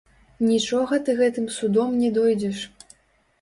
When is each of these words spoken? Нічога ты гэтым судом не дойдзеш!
Нічога 0.51 0.97
ты 1.09 1.15
гэтым 1.19 1.51
судом 1.57 1.93
не 2.01 2.09
дойдзеш! 2.17 2.65